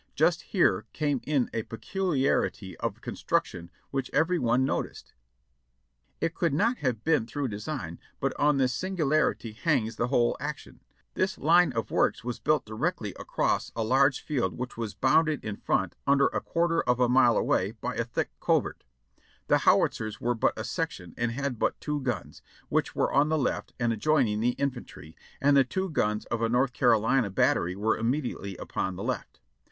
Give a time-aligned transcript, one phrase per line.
[0.15, 5.13] Just here came in a peculiarity of construction which every one noticed.
[6.19, 10.77] It could not have been through design, but on this singularity hangs the whole action.'
[10.77, 13.13] nTr.T irr PRIVATE I.AMBERT S SHOT 57 1 "This line of works was built directly
[13.19, 17.37] across a large field which was bounded in front, about a quarter of a mile
[17.37, 18.83] away, by a thick covert.
[19.45, 23.37] "The Howitzers were but a section, and had but two guns, which were on the
[23.37, 27.95] left and adjoining the infantry, and the two guns of a North Carolina battery were
[27.99, 29.39] immediately upon the left.